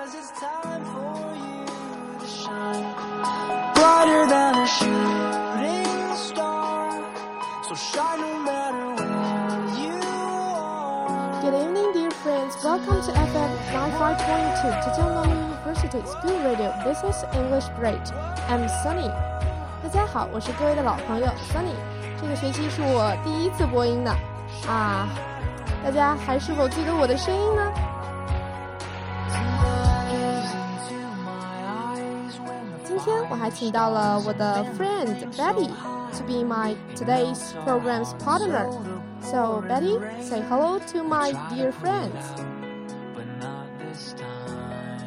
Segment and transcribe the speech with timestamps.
[0.00, 1.66] Cause it's time for you
[2.18, 2.86] to shine
[3.74, 6.90] brighter than a shooting star.
[7.68, 11.42] So shine no matter where you are.
[11.42, 12.56] Good evening, dear friends.
[12.64, 16.72] Welcome to FM 95.2 Zhejiang University School Radio.
[16.82, 18.12] This is English Great.
[18.48, 19.10] I'm Sunny.
[19.82, 21.76] 大家好，我是各位的老朋友 Sunny。
[22.20, 24.16] 这个学期是我第一次播音呢，
[24.66, 25.08] 啊，
[25.84, 27.72] 大家还是否记得我的声音呢？
[33.40, 35.06] 还请到了我的 friend
[35.36, 35.68] Betty
[36.16, 38.68] to be my today's program's partner.
[39.20, 42.24] So Betty, say hello to my dear friends.
[43.14, 45.00] but not this time.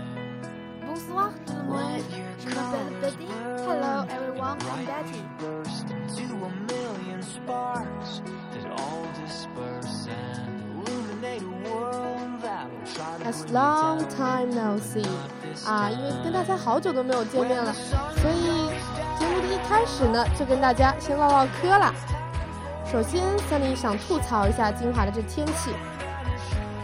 [0.85, 2.01] Bonsoir tout le monde,
[2.39, 3.27] je m'appelle Betty.
[3.65, 5.21] Hello everyone, I'm Betty.
[5.39, 8.21] burst into a million sparks
[8.53, 14.09] that all disperse and illuminate a world that will try to As bring long down
[14.09, 15.05] time no see，
[15.66, 18.68] 啊，因为跟大家好久都没有见面了，所以
[19.18, 21.92] 节目的一开始呢，就跟大家先唠唠嗑啦。
[22.90, 25.70] 首先想你想吐槽一下金华的这天气。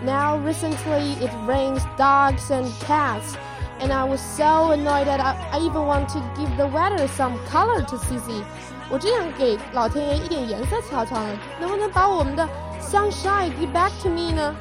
[0.04, 3.34] Now recently it rains dogs and cats,
[3.80, 7.34] and I was so annoyed that I, I even want to give the weather some
[7.50, 8.42] color to see.
[8.88, 12.48] 我真想给老天爷一点颜色瞧瞧呢，能不能把我们的
[12.80, 14.54] sunshine give back to me 呢？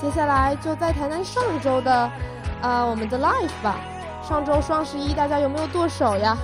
[0.00, 2.10] 接下来就再谈谈上周的，
[2.62, 3.76] 呃，我们的 life 吧。
[4.26, 6.34] 上周双十一大家有没有剁手呀？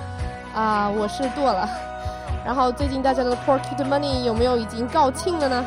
[0.53, 1.67] 啊、我是剁了。
[2.45, 5.65] 然后最近大家的 Pocket Money 有没有已经告罄了呢？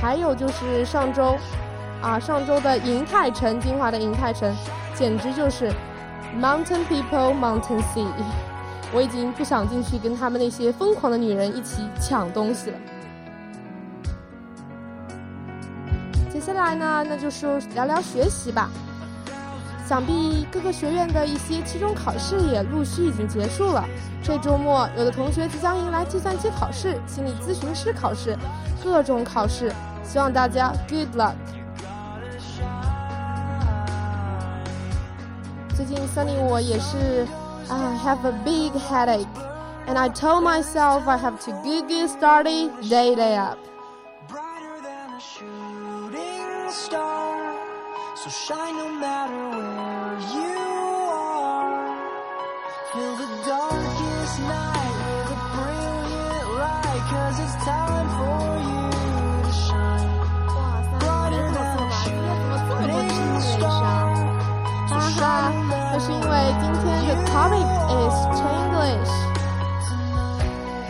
[0.00, 1.36] 还有就是上周，
[2.00, 4.50] 啊，上周的银泰城，金华的银泰城，
[4.94, 5.70] 简直就是
[6.40, 8.06] Mountain People Mountain Sea。
[8.94, 12.78] 我已经不想进去跟他们那些疯狂的女人一起抢东西了。
[16.56, 18.68] 来呢，那就是聊聊学习吧。
[19.86, 23.84] 想必各个学院的一些期中考试也陆续已经结束了。
[24.20, 28.36] 这周末，有的同学即将迎来计算机考试、心理咨询师考试，
[28.82, 29.72] 各种考试。
[30.02, 31.34] 希望大家 good luck。
[35.76, 37.26] 最近 Sunny 我也是
[37.68, 39.26] ，I have a big headache,
[39.86, 43.58] and I told myself I have to good good study day day up.
[48.26, 50.58] So shine no matter where you
[51.14, 51.94] are.
[52.92, 57.02] Fill the darkest night with a brilliant light.
[57.06, 58.90] Cause it's time for you
[59.46, 60.10] to shine.
[60.56, 60.98] 哇塞，
[61.30, 64.10] 别这么说吧，今天怎么这么多 Shooting Chinglish 啊
[64.90, 64.90] ？star.
[64.90, 67.62] 哈哈，那是因为今天的 topic
[67.94, 69.14] is Chinglish。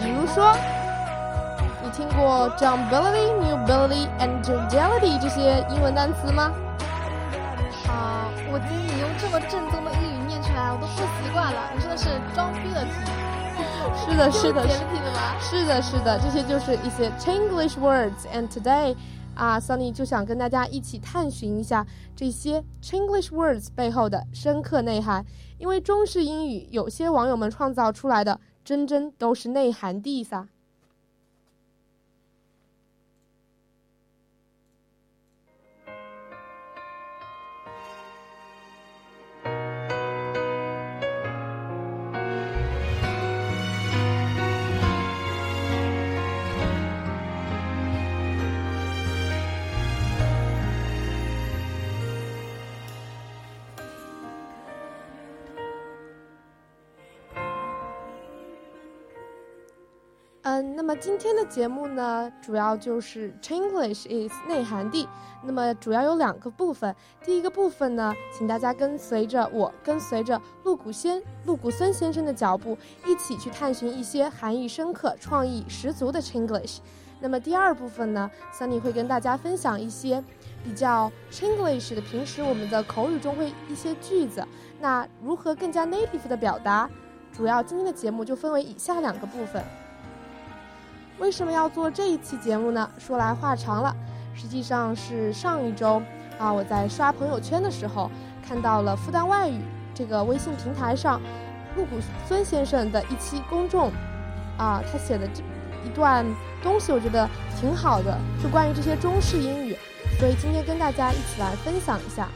[0.01, 0.57] 比如说，
[1.83, 6.51] 你听过 jumpability、newability and agility 这些英文单词吗？
[8.57, 11.71] 啊，我听你用这么正宗的英语念出来，我都不习惯了。
[11.75, 12.91] 你说的是装逼的题，
[14.01, 14.67] 是的， 是的？
[15.39, 18.25] 是的，是的，这些就是一些 Chinglish words。
[18.33, 18.97] And today，
[19.35, 25.23] 啊，Sunny 就想跟大家一起探寻一下这些 Chinglish words 背后的深刻内涵。
[25.59, 30.47] 因为中式英语有些网友们创造出来的，真真都是内涵地撒。
[60.57, 65.07] 嗯，那么今天的节目呢，主要就是 Chinglish is 内涵地。
[65.43, 76.79] 那么主要有两个部分，第一个部分呢，请大家跟随着我，跟随着陆谷先、陆谷孙先生的脚步，一起去探寻一些含义深刻、创意十足的 Chinglish。
[77.21, 80.25] 那么第二部分呢，Sunny 会跟大家分享一些
[80.65, 84.43] 比较 Chinglish 的平时我们的口语中会一些句子，
[84.81, 86.89] 那如何更加 native 的表达？
[87.31, 89.63] 主要今天的节目就分为以下两个部分。
[91.19, 92.91] 为什么要做这一期节目呢？
[92.99, 93.95] 说来话长了，
[94.35, 96.01] 实际上是上一周
[96.39, 98.11] 啊，我在刷朋友圈的时候
[98.47, 99.59] 看到了复旦外语
[99.95, 101.19] 这个微信平台上
[101.75, 101.97] 陆谷
[102.29, 103.91] 孙先生的一期公众
[104.59, 105.43] 啊，他写的这
[105.87, 106.23] 一段
[106.63, 107.27] 东西，我觉得
[107.59, 109.75] 挺好的，是关于这些中式英语，
[110.19, 112.29] 所以今天跟大家一起来分享一下。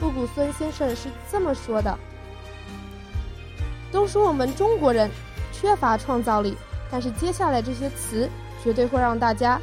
[0.00, 1.98] 陆谷孙先生是这么说的：
[3.90, 5.10] 都说我们中国人
[5.50, 6.54] 缺乏创造力。
[6.90, 8.28] 但是接下来这些词
[8.62, 9.60] 绝对会让大家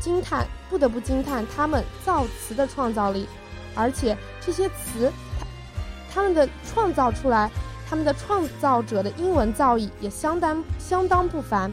[0.00, 3.28] 惊叹，不得不惊叹他们造词的创造力，
[3.74, 5.12] 而且这些词，
[6.12, 7.50] 他他们的创造出来，
[7.90, 11.72] 他们的创造者的英文造诣也相当相当不凡。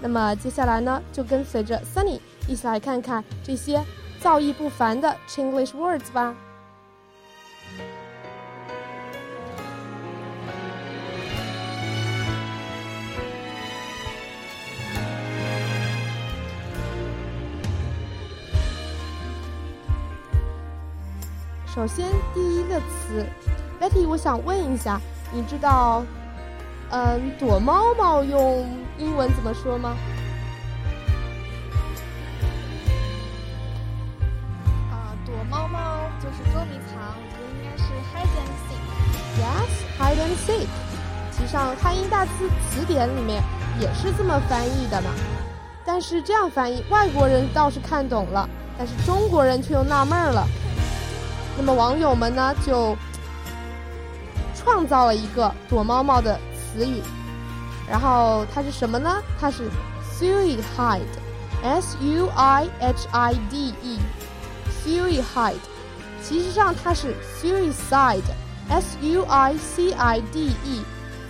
[0.00, 2.18] 那么接下来呢，就跟随着 Sunny
[2.48, 3.84] 一起来看看这些
[4.18, 6.34] 造诣不凡的 Chinglish words 吧。
[21.74, 23.24] 首先，第一个词
[23.80, 25.00] ，Betty，我想问一下，
[25.32, 26.02] 你知道，
[26.90, 29.96] 嗯，躲猫猫用英文怎么说吗？
[34.90, 38.84] 啊，躲猫猫就是捉迷藏，我觉得应该是 hide and seek。
[39.40, 40.68] Yes，hide and seek。
[41.30, 43.42] 其实上，汉英大词词典里面
[43.80, 45.08] 也是这么翻译的呢。
[45.86, 48.46] 但是这样翻译，外国人倒是看懂了，
[48.76, 50.46] 但是中国人却又纳闷了。
[51.64, 52.96] 那么网友们呢，就
[54.52, 57.00] 创造了一个躲猫猫的词语，
[57.88, 59.22] 然后它是什么呢？
[59.38, 59.70] 它是
[60.12, 65.54] suicide，s u i h i d e，suicide，
[66.20, 70.82] 其实上它是 suicide，s u i c i d e，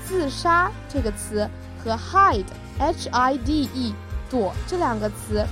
[0.06, 1.46] 自杀这个词
[1.84, 3.94] 和 hide，h i d e，
[4.30, 5.46] 躲这两个词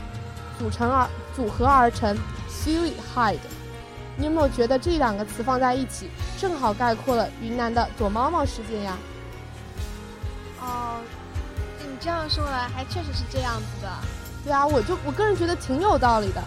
[0.58, 1.06] 组成而
[1.36, 2.16] 组合而成
[2.48, 3.36] suicide。
[4.20, 8.98] 你有没有觉得这两个词放在一起，正好概括了云南的躲猫猫事件呀？
[10.60, 11.00] 哦，
[11.78, 13.88] 你这样说来，还确实是这样子的。
[14.44, 16.42] 对啊，我就我个人觉得挺有道理的。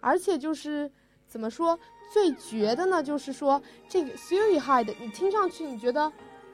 [0.00, 0.90] 而且就是
[1.26, 1.78] 怎么说，
[2.12, 6.12] 最绝的呢，就是说这个 Siri Hide，你听上去你觉得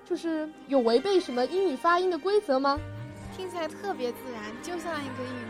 [0.09, 2.79] 就是有违背什么英语发音的规则吗？
[3.37, 5.44] 听起来特别自然，就像一个英语。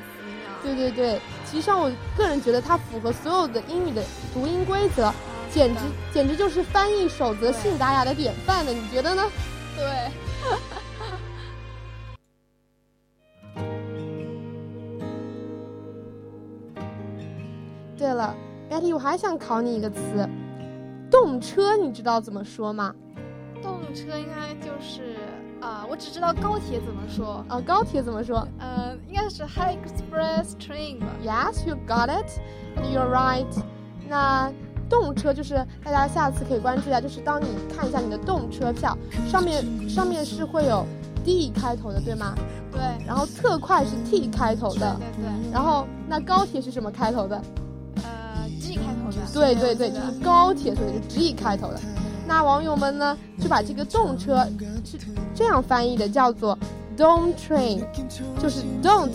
[0.64, 4.02] 对对对，其实上我个人觉得它符合所有的英语的
[4.32, 5.12] 读音规则，
[5.50, 5.80] 简直
[6.10, 9.22] 简直就是翻译守则信达雅的典范呢，你觉得呢？
[9.76, 10.10] 对。
[17.96, 18.34] 对了
[18.70, 20.28] ，Betty，我还想考你一个词，
[21.10, 22.94] 动车，你知道怎么说吗？
[23.62, 25.16] 动车应该就是
[25.64, 27.42] 啊，我只知道高铁怎么说。
[27.48, 28.46] 啊，高铁怎么说？
[28.58, 31.06] 呃，应该是 High Express Train 吧。
[31.24, 32.30] Yes, you got it.
[32.92, 33.46] You're right.
[34.06, 34.52] 那
[34.90, 38.94] 动车就是大家下次可以关注一下，就是当你看一下你的动车票，
[39.26, 40.84] 上面上面是会有
[41.24, 42.34] D 开头的，对吗？
[42.70, 42.82] 对。
[43.06, 44.94] 然后特快是 T 开头的。
[45.00, 45.50] 对对。
[45.50, 47.40] 然后那高铁是什么开头的？
[48.02, 49.16] 呃，G 开头的。
[49.32, 51.80] 对对对，就是高铁，所以是 G 开头的。
[52.26, 54.46] 那网友们呢，就把这个动车
[54.84, 54.98] 是
[55.34, 56.58] 这样翻译的，叫做
[56.96, 57.84] Don't Train，
[58.40, 59.10] 就是 Don't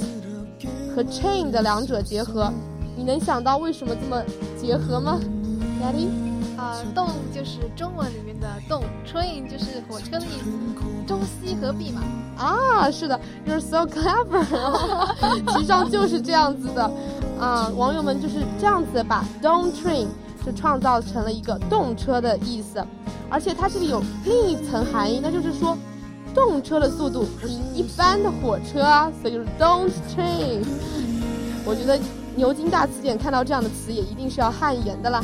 [0.95, 2.51] 和 Chain 的两者结合。
[2.95, 4.21] 你能想到为什么这么
[4.59, 5.19] 结合吗
[5.81, 6.07] ？Ready？
[6.57, 12.01] 啊，动就是中文里面的动，Train 就是火车的意思，中西合璧嘛。
[12.38, 13.17] 啊，是的
[13.47, 14.45] ，You're so clever，
[15.53, 16.91] 其实上就是这样子的。
[17.39, 20.07] 啊，网友们就是这样子把 Don't Train
[20.45, 22.83] 就创造成了一个动车的意思。
[23.30, 25.77] 而且它这里有另一层含义，那就是说，
[26.33, 30.63] 动车的速度不是一般的火车，所以就是 don't train。
[31.65, 32.00] 我觉得
[32.36, 35.24] 牛津大词典看到这样的词也一定是要汗颜的啦。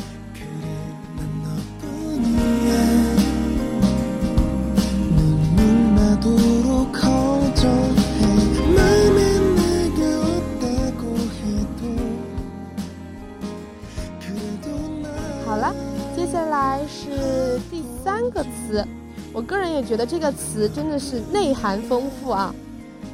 [15.45, 15.75] 好了，
[16.15, 18.83] 接下来是第三个词，
[19.31, 22.53] 我个人也觉得这个词真的是内涵丰富啊，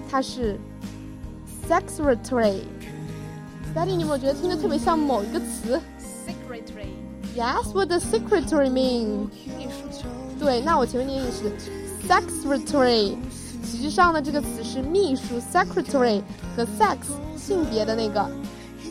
[0.09, 0.57] 它是
[1.67, 2.61] secretary。
[3.75, 5.77] Betty，你有没有觉得听着特别像某一个词
[6.25, 6.87] ？Secretary。
[7.35, 9.27] Yes，what does secretary mean？
[10.39, 11.51] 对，那我前面念的是
[12.07, 13.15] secretary。
[13.65, 16.21] 实际上呢，这个词是秘书 secretary
[16.55, 16.97] 和 sex
[17.37, 18.25] 性别的那个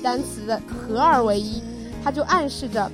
[0.02, 1.62] 单词的合二为一，
[2.04, 2.90] 它就暗示着。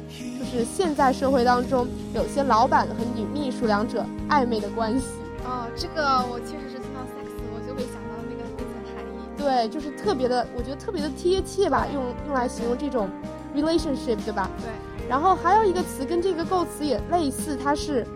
[0.47, 5.07] 是现在社会当中有些老板和女秘书两者暧昧的关系。
[5.45, 9.19] 哦，这个我确实是听到 sex，我就会想到那个那层含义。
[9.37, 13.11] 对，就是特别的，我觉得特别的贴切吧，用用来形容这种
[13.55, 14.49] relationship，对吧？
[14.62, 14.71] 对。
[15.09, 18.07] 然后还有一个词跟这个构词也类似，它是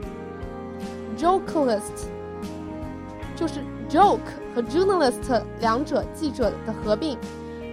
[1.18, 2.08] journalist，
[3.36, 4.18] 就是 joke
[4.54, 7.18] 和 journalist 两者记者的合并。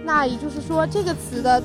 [0.04, 1.62] 那也就是说，这个词的。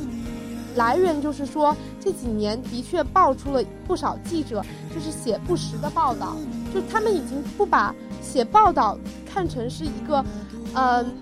[0.75, 4.61] 来源就是说，这几年的确爆出了不少记者
[4.93, 6.35] 就是写不实的报道，
[6.73, 10.23] 就他们已经不把写报道看成是一个，
[10.73, 11.15] 嗯，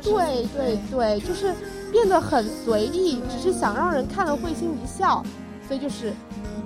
[0.00, 1.52] 对对对，就是
[1.90, 5.24] 变得很随意，只是想让人看了会心一笑，
[5.66, 6.12] 所以就是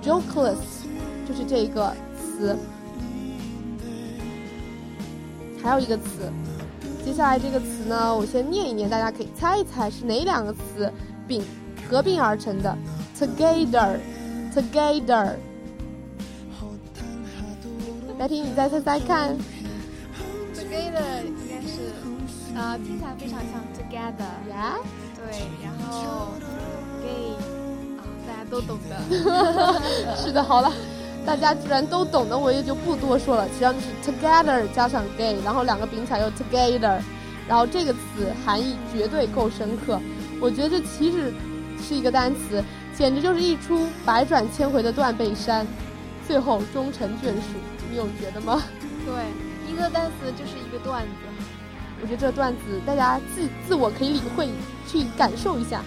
[0.03, 0.57] jokeless，
[1.27, 2.55] 就是这个词。
[5.63, 6.31] 还有一个词，
[7.03, 10.93] 接下来这个词呢，我先念一念，大家可以猜一猜是哪两个词
[11.27, 11.43] 并
[11.89, 12.77] 合并而成的
[13.19, 15.35] ，together，together。
[18.19, 19.37] 来听，你再猜猜看。
[20.55, 21.93] together 应该是，
[22.55, 24.31] 呃，听起来非常像 together。
[24.49, 24.81] Yeah？
[25.15, 25.21] 对，
[25.63, 26.33] 然后
[27.01, 27.35] gay，
[27.97, 28.93] 啊，大家都懂的。
[30.17, 30.73] 是的，好了。
[31.25, 33.45] 大家既然都懂的，我也就不多说了。
[33.49, 37.01] 实际上就是 together 加上 gay，然后两个并起来又 together，
[37.47, 37.99] 然后这个词
[38.45, 39.99] 含义绝对够深刻。
[40.39, 41.33] 我觉得这岂止
[41.81, 42.63] 是一个单词，
[42.97, 45.67] 简直就是一出百转千回的断背山，
[46.25, 47.59] 最后终成眷属。
[47.91, 48.63] 你有觉得吗？
[49.05, 51.09] 对，一个单词就是一个段子。
[52.01, 54.49] 我觉得这段子大家自自我可以领会，
[54.87, 55.83] 去感受一下。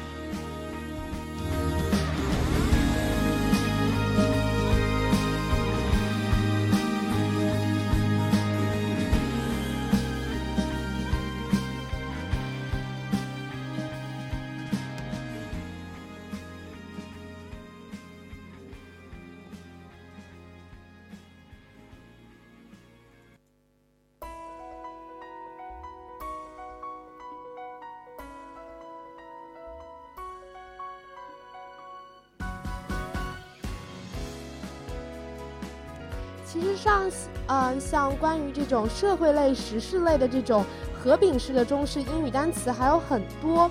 [36.52, 37.08] 其实上，
[37.46, 43.70] 嗯，像关于这种社会类、时事类的这种合并式的中式英语单词还有很多，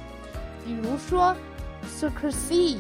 [0.64, 1.36] 比如说
[2.00, 2.78] ，circus，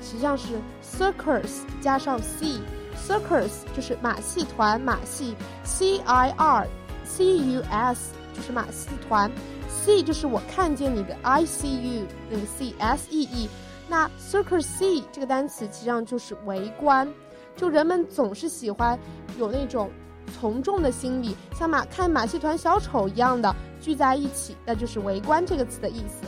[0.00, 5.34] 实际上是 circus 加上 c，circus 就是马戏团，马戏
[5.64, 6.68] ，c i r
[7.04, 9.28] c u s 就是马戏团
[9.68, 13.48] ，c 就是我看见你的 i c u 那个 c s e e，
[13.88, 17.12] 那 circus c 这个单词实际上就是围观。
[17.54, 18.98] 就人们总是喜欢
[19.38, 19.90] 有那种
[20.38, 26.24] 从众的心理，像马看马戏团小丑一样的聚在一起，那就是围观这个词的意思。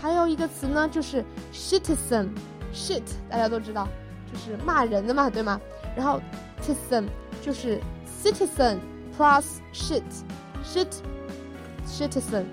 [0.00, 3.88] 还有一个词呢，就是 citizen，shit 大家都知道，
[4.32, 5.60] 就是骂人的嘛，对吗？
[5.96, 6.20] 然后
[6.62, 7.04] citizen
[7.42, 7.80] 就是
[8.22, 8.78] citizen
[9.16, 12.44] plus shit，shit，citizen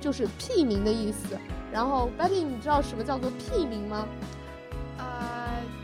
[0.00, 1.36] 就是屁民的意思。
[1.72, 4.08] 然后 Betty，你知道什么叫做屁民吗？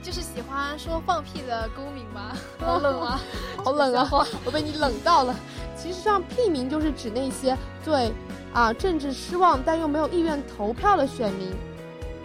[0.02, 2.32] 就是喜欢说放屁的公民吗？
[2.59, 3.21] 好冷啊，
[3.64, 4.09] 好冷啊！
[4.44, 5.35] 我被你冷到了。
[5.76, 8.12] 其实上，屁民就是指那些对
[8.52, 11.52] 啊政治失望但又没有意愿投票的选民，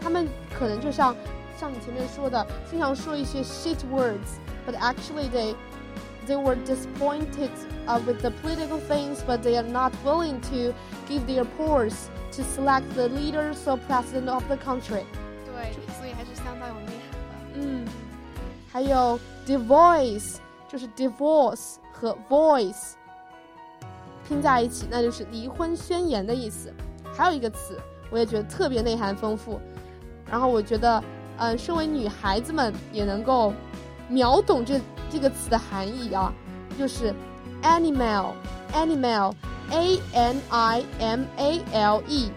[0.01, 1.15] 他们可能就像
[1.59, 5.55] 像你前面说的，经常说一些 shit words，but actually they
[6.27, 7.51] they were disappointed
[7.85, 10.73] uh with the political things, but they are not willing to
[11.07, 15.05] give their pores to select the leaders or president of the country。
[15.45, 16.16] 对，所以。
[17.59, 17.85] 嗯，
[18.71, 20.35] 还有 divorce
[20.67, 22.91] 就是 divorce 和 voice
[24.27, 26.71] 拼在一起，那就是离婚宣言的意思。
[27.15, 27.79] 还有一个词，
[28.11, 29.59] 我也觉得特别内涵丰富。
[30.29, 31.03] 然后我觉得，
[31.37, 33.53] 嗯，身为女孩子们也能够
[34.09, 36.33] 秒懂这这个词的含义啊，
[36.77, 37.13] 就是
[37.63, 42.29] animal，animal，a n i m a l e，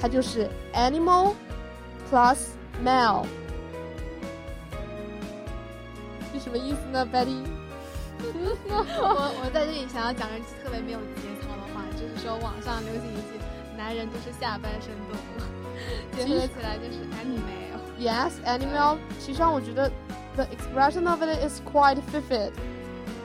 [0.00, 1.34] 它就是 animal
[2.10, 2.38] plus
[2.82, 3.26] male。
[6.47, 7.43] 什么意思呢，Betty？
[8.19, 13.39] 我我在这里想要讲一句特别没有节操的话，就是说网上流行一句“
[13.77, 15.41] 男人都是下半身动物”，
[16.15, 18.97] 结合起来就是 animal。Yes, animal。
[19.19, 19.91] 其实上我觉得
[20.35, 22.51] the expression of it is quite vivid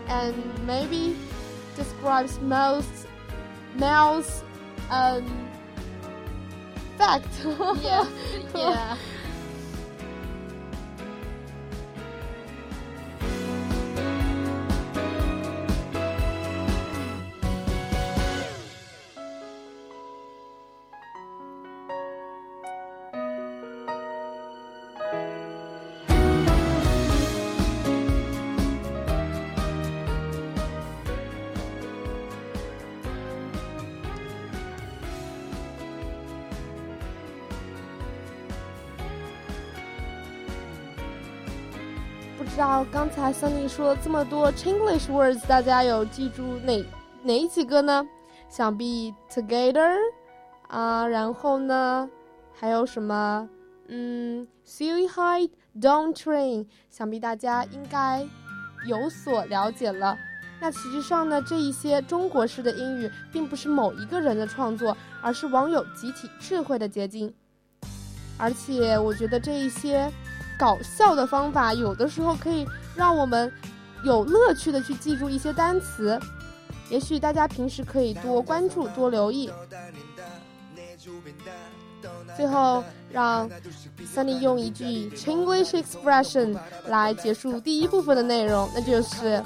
[0.08, 0.34] and
[0.66, 1.14] maybe
[1.76, 3.06] describes most
[3.78, 4.42] males
[4.90, 5.24] um
[6.98, 7.28] fact.
[7.82, 8.06] yeah,
[8.54, 8.96] yeah.
[42.53, 46.85] 知道刚才 Sunny 说了这么多 Chinglish words，大家有记住哪
[47.23, 48.05] 哪几个呢？
[48.47, 49.95] 想必 together
[50.67, 52.07] 啊，然后呢，
[52.53, 53.49] 还有什么？
[53.87, 58.23] 嗯，silly hide，don't train，想必大家应该
[58.85, 60.15] 有所了解了。
[60.61, 67.33] 那实际上呢，这一些中国式的英语并不是某一个人的创作，而是网友集体智慧的结晶。
[68.37, 70.11] 而且我觉得这一些
[70.57, 73.51] 搞笑的方法，有的时候可以让我们
[74.03, 76.19] 有乐趣的去记住一些单词。
[76.89, 79.51] 也许大家平时可以多关注、多留意。
[82.35, 83.49] 最后，让
[84.13, 86.57] Sunny 用一句 Chinglish expression
[86.87, 89.41] 来结束第一部分的内容，那就是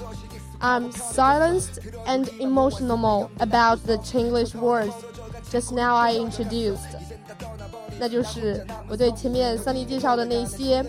[0.60, 4.94] I'm silenced and emotional about the Chinglish words
[5.52, 6.78] just now I introduced。
[8.00, 10.84] 那就是我对前面 Sunny 介绍的那些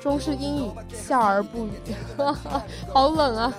[0.00, 1.70] 中式英语笑而不语，
[2.92, 3.52] 好冷啊！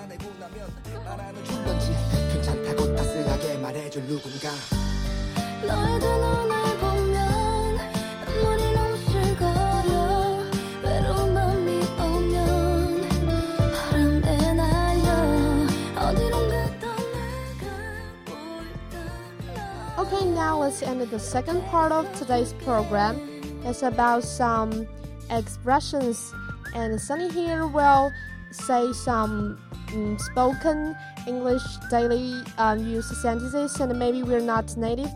[20.63, 23.19] Let's end the second part of today's program.
[23.65, 24.87] It's about some
[25.29, 26.33] expressions,
[26.73, 28.13] and Sunny here will
[28.51, 30.95] say some mm, spoken
[31.27, 35.11] English daily um, use sentences, and maybe we're not native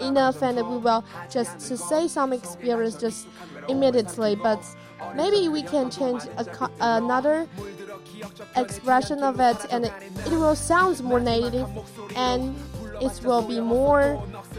[0.00, 3.26] enough, and we will just to say some experience just
[3.68, 4.62] immediately, but
[5.16, 7.48] maybe we can change a, another
[8.54, 11.68] expression of it, and it will sound more native,
[12.14, 12.54] and
[13.00, 14.22] it will be more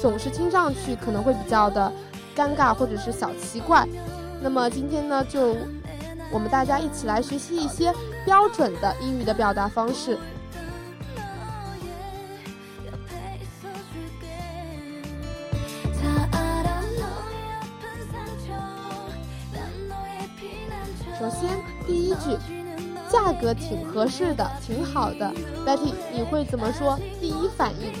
[0.00, 1.92] 总是听上去可能会比较的
[2.36, 3.86] 尴尬或者是小奇怪，
[4.40, 5.56] 那么今天呢，就
[6.30, 7.92] 我们大家一起来学习一些
[8.24, 10.16] 标准的英语的表达方式。
[21.18, 21.50] 首先
[21.84, 22.38] 第一句，
[23.10, 25.32] 价格挺合适的，挺好的
[25.66, 27.92] ，Betty 你会怎么说第一反应？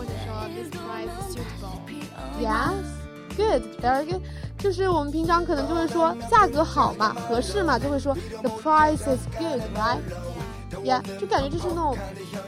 [0.00, 2.88] 或者说 this price is suitable，yes
[3.36, 4.22] good very good。
[4.56, 11.94] 就是我们平常可能就会说价格好嘛，合适嘛，就会说 the price is good，right？Yeah，就感觉就是那种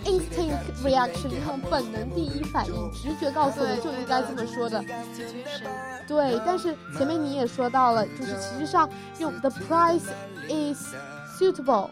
[0.07, 4.83] instinct reaction，那种本能第一反应，直觉告诉我们就应该这么说的。
[6.09, 8.89] 对，但是前面你也说到了，就是其实上
[9.19, 10.09] 用 the price
[10.49, 10.95] is
[11.39, 11.91] suitable，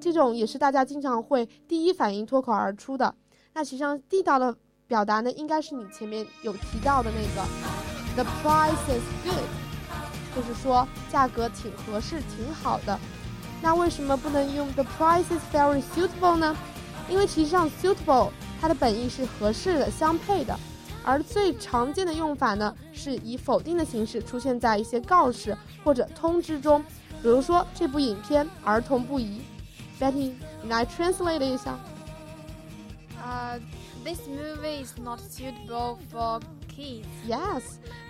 [0.00, 3.12] 这种也是大家经常会第一反应脱口而出的。
[3.56, 4.54] 那实际上地道的
[4.86, 9.34] 表达呢，应该是你前面有提到的那个 the price is good，
[10.36, 13.00] 就是说价格挺合适、挺好的。
[13.62, 16.54] 那为什么不能用 the price is very suitable 呢？
[17.08, 18.28] 因为实际上 suitable
[18.60, 20.54] 它的本意是合适的、相配的。
[21.02, 26.84] 而最常见的用法呢，是以否定的形式出现在一些告示或者通知中，
[27.22, 29.40] 比如说这部影片儿童不宜。
[29.98, 31.78] Betty，你来 translate 一下。
[33.25, 33.59] 呃、
[34.03, 37.05] t h i s movie is not suitable for kids。
[37.27, 37.61] Yes，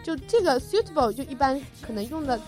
[0.03, 2.39] 就这个 suitable 就一般可能用的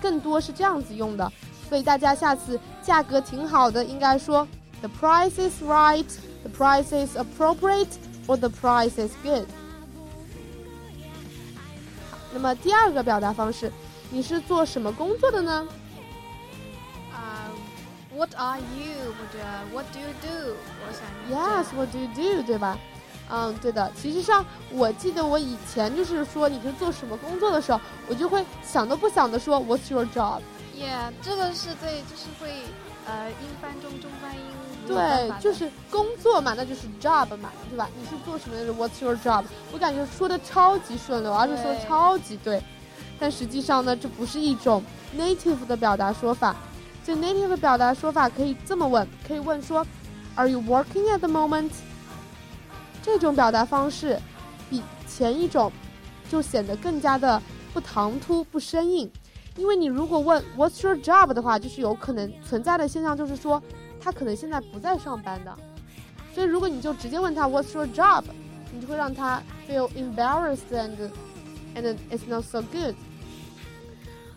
[0.00, 1.30] 更多是这样子用的，
[1.68, 4.48] 所以大家下次价格挺好的，应该说
[4.80, 9.46] the price is right，the price is appropriate，or the price is good。
[12.10, 13.70] 好，那么第二个表达方式，
[14.10, 15.68] 你是做什么工作的呢？
[18.15, 19.13] 啊、w h a t are you？
[19.13, 20.55] 或者 What do you do？
[20.81, 22.43] 我想 Yes, what do you do？
[22.43, 22.77] 对吧？
[23.29, 23.91] 嗯，对的。
[23.99, 32.51] 其实上，我记得我以前就是说你是做什么工作的时候，我就会想都不想的说 What's your job？Yeah，这个是对，就是会
[33.05, 34.41] 呃英翻中中翻英。
[34.87, 37.89] 对就是工作嘛，那就是 job 嘛，对吧？
[37.97, 39.43] 你是做什么的？What's your job？
[39.71, 42.61] 我感觉说的超级顺溜，而且说的超级对。
[43.19, 44.83] 但实际上呢，这不是一种
[45.17, 46.55] native 的表达说法。
[47.05, 49.85] 最 native 的表达说法可以这么问，可以问说
[50.33, 51.69] ，Are you working at the moment？
[53.03, 54.19] 这种表达方式
[54.71, 55.71] 比前一种
[56.31, 57.39] 就显得更加的
[57.71, 59.11] 不唐突、不生硬。
[59.55, 63.61] 因为你如果问 What's your job 的话，就是有可能存在的现象，就是说
[64.01, 65.55] 他可能现在不在上班的。
[66.33, 68.23] 所以如果你就直接问他 What's your job，
[68.73, 71.11] 你就会让他 feel embarrassed and
[71.75, 72.95] and it's not so good。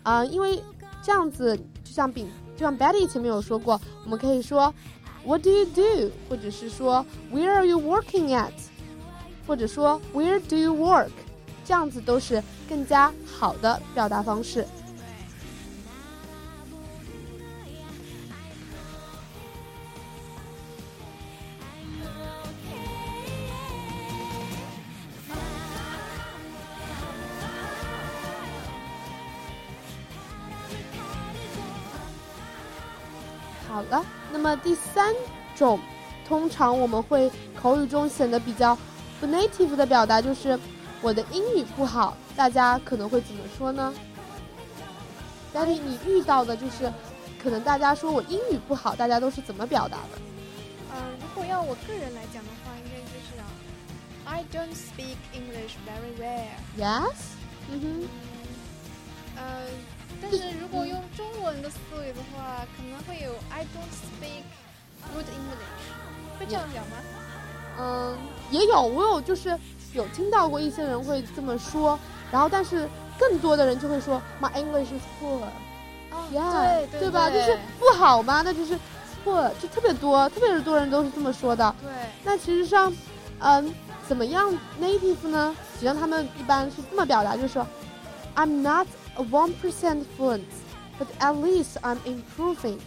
[0.03, 0.63] 啊、因为
[1.03, 2.29] 这样子就像丙
[2.59, 4.73] 就像 Betty 前面有说过，我们可以说
[5.23, 6.11] What do you do？
[6.27, 8.51] 或者是说 Where are you working at？
[9.47, 11.07] 或者说 Where do you work？
[11.63, 14.67] 这样子都是更加好的表达方式。
[33.79, 35.15] 好了，那么第三
[35.55, 35.79] 种，
[36.27, 38.77] 通常我们会口语中显得比较
[39.21, 40.59] 不 native 的表达，就是
[41.01, 43.93] 我的英语不好，大家可能会怎么说呢
[45.53, 46.91] ？Daddy，你遇到的就是，
[47.41, 50.19] 可能大家说我英语不好，大家都是怎么表达的？
[50.93, 53.47] 嗯，如果要我个人来讲的话，应该就是啊
[54.25, 56.49] ，I don't speak English very well。
[56.77, 57.15] Yes，
[57.71, 58.07] 嗯哼，
[59.37, 59.61] 呃，
[60.21, 64.43] 但是如果用中文的思维的话，可能会有 I don't speak
[65.13, 66.97] good English，会这样讲吗？
[67.79, 68.17] 嗯，
[68.51, 69.57] 也有，我有就是
[69.93, 71.97] 有听到过一些人会这么说，
[72.31, 75.41] 然后但是更多的人就会说 My English is poor。
[76.11, 77.29] 哦 Yeah，对对吧？
[77.29, 78.77] 就是不好嘛，那就是
[79.23, 81.73] poor，就特别多，特别多人都是这么说的。
[81.81, 81.89] 对，
[82.23, 82.91] 那其实上，
[83.39, 83.73] 嗯，
[84.07, 84.51] 怎么样
[84.81, 85.55] native 呢？
[85.75, 87.65] 实际上他们一般是这么表达，就是说
[88.35, 88.87] ，I'm not
[89.19, 90.41] a one percent fluent,
[90.97, 92.77] but at least I'm improving。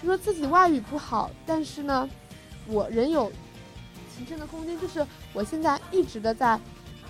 [0.00, 2.08] 就说自己外语不好，但是呢，
[2.66, 3.32] 我仍有
[4.16, 6.58] 提升的空间，就是我现在一直的在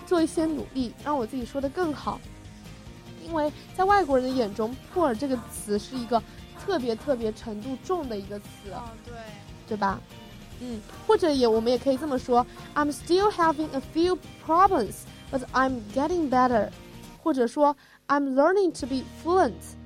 [0.06, 2.20] 做一些努力，让我自己说的更好。
[3.26, 6.20] 因为在外国人的眼中，poor 这个词是一个
[6.64, 8.72] 特别特别程度重的一个词。
[8.72, 9.14] 哦对，
[9.68, 10.00] 对吧？
[10.60, 14.94] 嗯，或者也我们也可以这么说，I'm still having a few problems,
[15.30, 16.70] but I'm getting better，
[17.22, 17.76] 或者说
[18.10, 19.76] I'm learning to be fluent,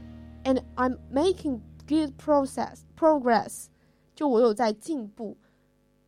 [0.44, 3.66] and I'm making good process progress，
[4.14, 5.36] 就我有在进步，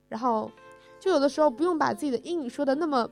[0.09, 0.51] 然后
[0.99, 3.07] 就有的时候不用把自己的英语说的那么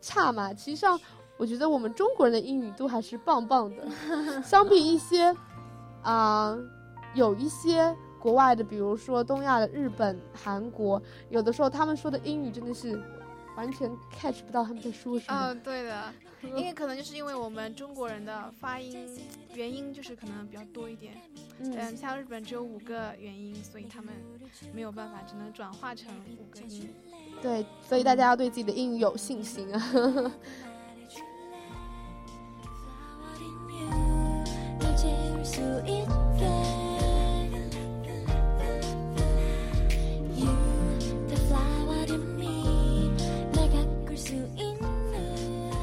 [0.00, 0.98] 差嘛，其实上
[1.36, 3.88] 我觉得我们中国人的英语都还是棒棒的，
[4.42, 5.32] 相比一些
[6.02, 6.58] 啊、
[7.14, 11.00] 有一些国外的，比如说东亚的日本、韩国，
[11.30, 13.00] 有的时候他们说的英语真的是
[13.56, 15.52] 完全 catch 不到他们在说什么。
[15.52, 16.12] 嗯，对的，
[16.42, 19.08] 因为可能就是因为我们中国人的发音
[19.54, 21.14] 元音就是可能比较多一点，
[21.60, 24.12] 嗯嗯，像日本只有五个元音，所以他们
[24.72, 26.88] 没有办法，只能转化成五个音。
[27.40, 30.32] 对，所以大家要对自己的英语有信心啊。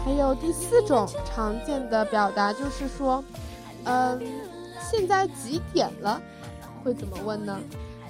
[0.10, 3.24] 还有第四种常见的表达就是说，
[3.84, 4.20] 嗯，
[4.90, 6.20] 现在几点了？
[6.84, 7.60] 会怎么问呢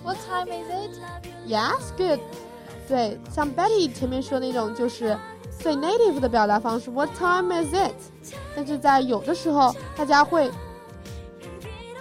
[0.01, 2.21] What time is it？？Yes, good。
[2.87, 5.17] 对，像 Betty 前面说那种就是
[5.59, 8.33] 最 native 的表达方式，What time is it？
[8.55, 10.49] 但是在有的时候，大家会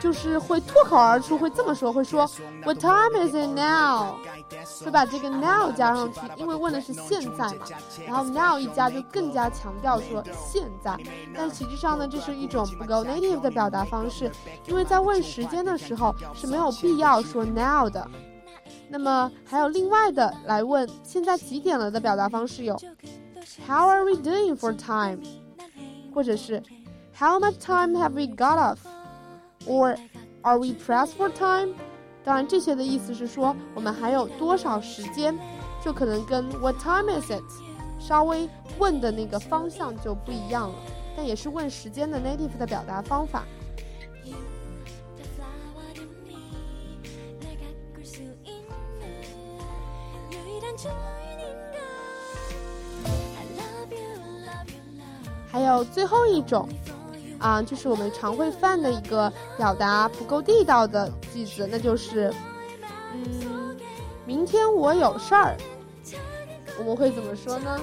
[0.00, 2.30] 就是会脱口而出，会这么说，会说
[2.62, 4.14] What time is it now？
[4.84, 7.66] 会把这个 now 加上去，因为问的是现在嘛。
[8.06, 10.96] 然后 now 一加就更加强调说现在，
[11.34, 14.30] 但实际上呢，这是一种不够 native 的表达方式，
[14.66, 18.08] 因为在问时间的时候是没有必要说 now 的。
[18.90, 22.74] 那么还有另外的来问现在几点了的表达方式有
[23.66, 25.20] How are we doing for time？
[26.14, 26.62] 或者是
[27.14, 29.98] How much time have we got off？or
[30.42, 31.74] Are we pressed for time？
[32.28, 35.34] 当然这些的意思是说我们还有多少时间，
[35.82, 37.42] 就可能跟 what time is it
[37.98, 38.46] 稍微
[38.78, 40.74] 问的那个方向就不一样了，
[41.16, 43.46] 但也是问时间的 native 的表达方法。
[55.50, 56.68] 还有最后一种。
[57.38, 62.32] 啊，就是我们常会犯的一个表达不够地道的句子，那就是，
[63.14, 63.76] 嗯，
[64.26, 65.56] 明天我有事儿，
[66.78, 67.80] 我们会怎么说呢？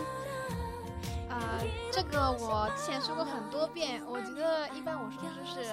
[1.29, 1.59] 啊、
[1.91, 5.69] 这个我之前说过很多遍，我觉得一般我说的就是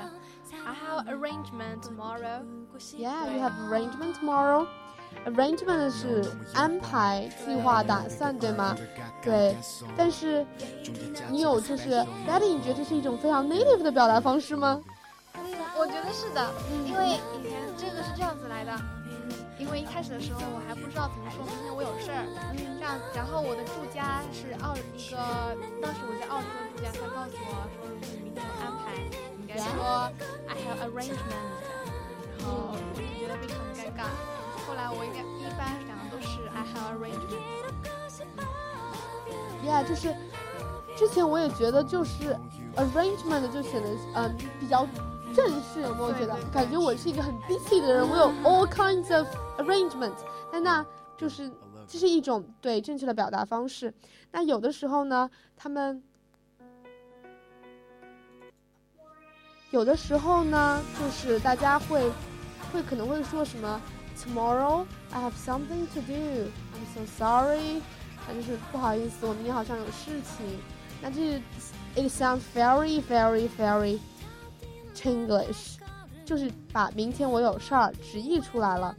[0.65, 2.43] I have arrangement tomorrow。
[2.97, 4.67] Yeah, you have arrangement tomorrow.
[5.27, 8.77] Arrangement 是安排、计划、打算，对吗？
[9.23, 9.57] 对。
[9.97, 10.45] 但是
[11.31, 11.91] 你有就是
[12.27, 14.81] Daddy，你觉得这是一种非常 native 的表达方式吗？
[15.35, 15.43] 嗯，
[15.79, 16.51] 我觉得是的，
[16.87, 18.73] 因为以前这个是这样子来的。
[19.07, 24.81] 嗯，因为一开始的时候我还不知道怎么说，明天我有事儿，嗯，这样，然后我的住家是澳一
[25.11, 25.17] 个，
[25.81, 28.99] 当时我在澳洲的住家，他告诉我说，如果你明天有安排，
[29.39, 30.11] 你应该说
[30.49, 31.49] I have arrangement，
[32.39, 34.11] 然后我就觉得非常尴尬。
[34.53, 37.72] 后后来我应该一般讲的都是 I have arrangement。
[39.65, 40.15] Yeah，就是
[40.97, 42.37] 之前我也觉得就是
[42.77, 44.87] arrangement 就显得嗯比较
[45.35, 49.27] 正式，有没有觉得感觉我是一个很 busy 的人，我有 all kinds of
[49.59, 50.15] arrangement。
[50.51, 50.85] 但那
[51.17, 51.51] 就是
[51.87, 53.95] 这是一种对正确的表达方式。
[54.31, 56.03] 那有的时候呢，他们
[59.71, 62.11] 有的时候呢，就是大家会
[62.73, 63.81] 会可能会说什么
[64.19, 66.51] Tomorrow I have something to do.
[66.75, 67.81] I'm so sorry.
[68.28, 70.60] 那就是不好意思，我明天好像有事情。
[71.02, 71.42] 那这
[71.96, 74.00] it sounds very very very
[74.96, 75.76] Chinglish，
[76.26, 78.96] 就是把明天我有事儿直译出来了。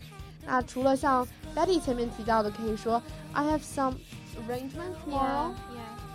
[0.46, 3.96] 那除了像 Betty 前面提到的，可以说 I have some
[4.36, 5.50] arrangement tomorrow。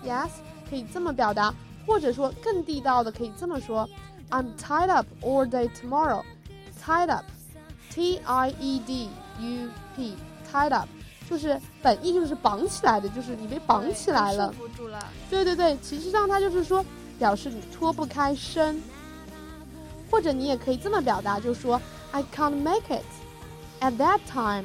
[0.03, 0.27] Yeah.
[0.27, 0.29] Yes，
[0.69, 1.53] 可以这么表达，
[1.85, 3.87] 或者说更地道的可以这么说：
[4.29, 6.23] I'm tied up all day tomorrow.
[6.83, 10.89] Tied up，T I E D U P，tied up，
[11.28, 14.52] 就是本意就是绑起来的，就是你被绑起来了。
[14.56, 14.98] 束缚住了。
[15.28, 16.84] 对对对，其实上它就是说
[17.18, 18.82] 表示你脱不开身，
[20.10, 21.80] 或者你也可以这么表达，就说
[22.12, 23.04] I can't make it
[23.80, 24.64] at that time，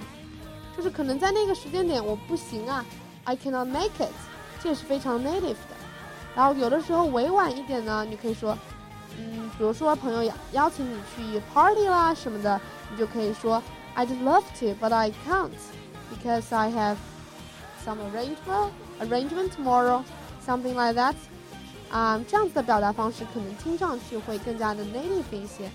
[0.77, 2.85] 就是可能在那个时间点我不行啊
[3.25, 4.13] ，I cannot make it，
[4.61, 5.75] 这也是非常 native 的。
[6.35, 8.57] 然后有的时候委婉一点呢，你可以说，
[9.19, 13.61] 嗯，比如说朋友邀邀请你去 party 啦什么的，你就可以说
[13.95, 15.51] I'd love to, but I can't
[16.12, 16.98] because I have
[17.84, 20.04] some arrangement arrangement tomorrow,
[20.40, 21.14] something like that.
[21.90, 25.70] 啊、这样子的表达方式可能听上去会更加的 native 一些。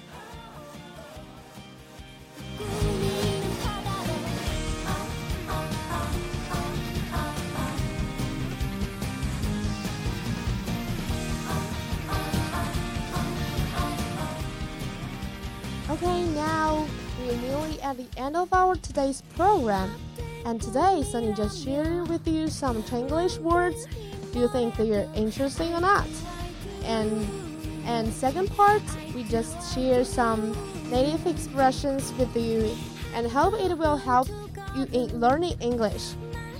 [15.90, 16.88] Okay, now
[17.20, 19.90] we're nearly at the end of our today's program.
[20.45, 23.87] And today, Sunny just shared with you some Chinglish words.
[24.33, 26.09] Do you think they're interesting or not?
[26.85, 27.27] And
[27.85, 28.83] and second part,
[29.15, 30.55] we just share some
[30.91, 32.77] native expressions with you
[33.15, 34.29] and hope it will help
[34.77, 36.15] you in learning English.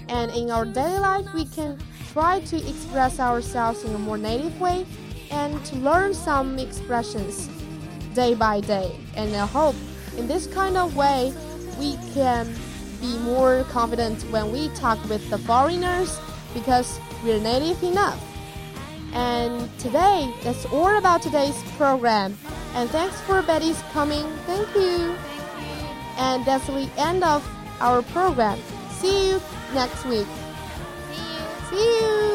[0.09, 1.79] And in our daily life, we can
[2.13, 4.87] try to express ourselves in a more native way
[5.31, 7.51] and to learn some expressions
[8.15, 8.99] day by day.
[9.15, 9.77] And I hope
[10.17, 11.33] in this kind of way
[11.79, 12.49] we can
[13.01, 16.19] be more confident when we talk with the foreigners
[16.55, 18.23] because we're native enough.
[19.13, 22.37] And today, that's all about today's program.
[22.75, 24.27] And thanks for Betty's coming.
[24.47, 25.15] Thank you.
[25.15, 25.89] Thank you.
[26.19, 27.47] And that's the end of
[27.81, 28.59] our program.
[28.91, 29.41] See you
[29.73, 30.27] next week.
[31.11, 31.71] See you.
[31.71, 32.28] See you.